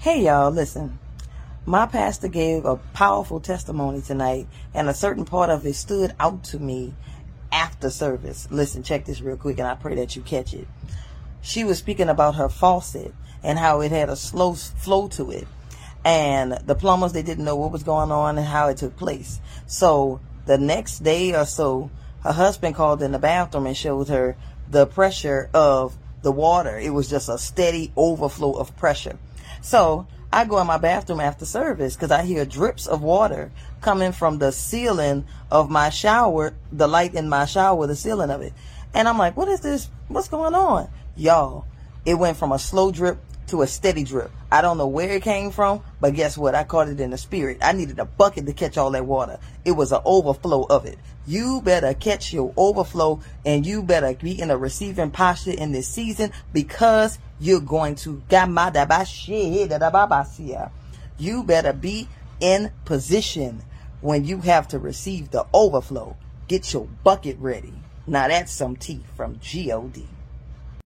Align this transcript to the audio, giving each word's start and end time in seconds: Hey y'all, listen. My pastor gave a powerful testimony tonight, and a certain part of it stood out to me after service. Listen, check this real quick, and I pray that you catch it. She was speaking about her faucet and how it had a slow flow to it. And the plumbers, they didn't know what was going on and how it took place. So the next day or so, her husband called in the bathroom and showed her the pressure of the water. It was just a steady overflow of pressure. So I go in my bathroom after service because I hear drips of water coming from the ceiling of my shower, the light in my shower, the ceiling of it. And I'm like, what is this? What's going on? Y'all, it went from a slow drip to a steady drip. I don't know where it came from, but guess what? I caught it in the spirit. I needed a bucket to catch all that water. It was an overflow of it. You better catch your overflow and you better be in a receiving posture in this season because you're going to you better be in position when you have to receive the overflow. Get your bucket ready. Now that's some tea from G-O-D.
Hey 0.00 0.24
y'all, 0.24 0.50
listen. 0.50 0.98
My 1.66 1.84
pastor 1.84 2.28
gave 2.28 2.64
a 2.64 2.76
powerful 2.94 3.38
testimony 3.38 4.00
tonight, 4.00 4.46
and 4.72 4.88
a 4.88 4.94
certain 4.94 5.26
part 5.26 5.50
of 5.50 5.66
it 5.66 5.74
stood 5.74 6.14
out 6.18 6.42
to 6.44 6.58
me 6.58 6.94
after 7.52 7.90
service. 7.90 8.48
Listen, 8.50 8.82
check 8.82 9.04
this 9.04 9.20
real 9.20 9.36
quick, 9.36 9.58
and 9.58 9.68
I 9.68 9.74
pray 9.74 9.96
that 9.96 10.16
you 10.16 10.22
catch 10.22 10.54
it. 10.54 10.66
She 11.42 11.64
was 11.64 11.76
speaking 11.76 12.08
about 12.08 12.36
her 12.36 12.48
faucet 12.48 13.12
and 13.42 13.58
how 13.58 13.82
it 13.82 13.92
had 13.92 14.08
a 14.08 14.16
slow 14.16 14.54
flow 14.54 15.08
to 15.08 15.30
it. 15.32 15.46
And 16.02 16.52
the 16.64 16.74
plumbers, 16.74 17.12
they 17.12 17.22
didn't 17.22 17.44
know 17.44 17.56
what 17.56 17.70
was 17.70 17.82
going 17.82 18.10
on 18.10 18.38
and 18.38 18.46
how 18.46 18.68
it 18.68 18.78
took 18.78 18.96
place. 18.96 19.38
So 19.66 20.22
the 20.46 20.56
next 20.56 21.00
day 21.00 21.34
or 21.34 21.44
so, 21.44 21.90
her 22.22 22.32
husband 22.32 22.74
called 22.74 23.02
in 23.02 23.12
the 23.12 23.18
bathroom 23.18 23.66
and 23.66 23.76
showed 23.76 24.08
her 24.08 24.38
the 24.66 24.86
pressure 24.86 25.50
of 25.52 25.98
the 26.22 26.32
water. 26.32 26.78
It 26.78 26.94
was 26.94 27.10
just 27.10 27.28
a 27.28 27.36
steady 27.36 27.92
overflow 27.98 28.54
of 28.54 28.74
pressure. 28.78 29.18
So 29.60 30.06
I 30.32 30.44
go 30.44 30.60
in 30.60 30.66
my 30.66 30.78
bathroom 30.78 31.20
after 31.20 31.44
service 31.44 31.96
because 31.96 32.10
I 32.10 32.22
hear 32.22 32.44
drips 32.44 32.86
of 32.86 33.02
water 33.02 33.50
coming 33.80 34.12
from 34.12 34.38
the 34.38 34.52
ceiling 34.52 35.24
of 35.50 35.70
my 35.70 35.90
shower, 35.90 36.54
the 36.70 36.86
light 36.86 37.14
in 37.14 37.28
my 37.28 37.46
shower, 37.46 37.86
the 37.86 37.96
ceiling 37.96 38.30
of 38.30 38.40
it. 38.40 38.52
And 38.94 39.08
I'm 39.08 39.18
like, 39.18 39.36
what 39.36 39.48
is 39.48 39.60
this? 39.60 39.88
What's 40.08 40.28
going 40.28 40.54
on? 40.54 40.88
Y'all, 41.16 41.66
it 42.04 42.14
went 42.14 42.36
from 42.36 42.52
a 42.52 42.58
slow 42.58 42.90
drip 42.92 43.18
to 43.50 43.62
a 43.62 43.66
steady 43.66 44.04
drip. 44.04 44.30
I 44.50 44.62
don't 44.62 44.78
know 44.78 44.86
where 44.86 45.10
it 45.10 45.22
came 45.22 45.50
from, 45.50 45.82
but 46.00 46.14
guess 46.14 46.38
what? 46.38 46.54
I 46.54 46.64
caught 46.64 46.88
it 46.88 47.00
in 47.00 47.10
the 47.10 47.18
spirit. 47.18 47.58
I 47.62 47.72
needed 47.72 47.98
a 47.98 48.04
bucket 48.04 48.46
to 48.46 48.52
catch 48.52 48.78
all 48.78 48.90
that 48.92 49.06
water. 49.06 49.38
It 49.64 49.72
was 49.72 49.92
an 49.92 50.00
overflow 50.04 50.64
of 50.64 50.86
it. 50.86 50.98
You 51.26 51.60
better 51.62 51.94
catch 51.94 52.32
your 52.32 52.52
overflow 52.56 53.20
and 53.44 53.66
you 53.66 53.82
better 53.82 54.14
be 54.14 54.40
in 54.40 54.50
a 54.50 54.56
receiving 54.56 55.10
posture 55.10 55.52
in 55.52 55.72
this 55.72 55.88
season 55.88 56.32
because 56.52 57.18
you're 57.38 57.60
going 57.60 57.94
to 57.96 58.22
you 61.18 61.44
better 61.44 61.72
be 61.72 62.08
in 62.40 62.72
position 62.84 63.62
when 64.00 64.24
you 64.24 64.38
have 64.38 64.68
to 64.68 64.78
receive 64.78 65.30
the 65.30 65.46
overflow. 65.52 66.16
Get 66.48 66.72
your 66.72 66.88
bucket 67.04 67.38
ready. 67.38 67.74
Now 68.06 68.28
that's 68.28 68.52
some 68.52 68.76
tea 68.76 69.04
from 69.14 69.38
G-O-D. 69.40 70.06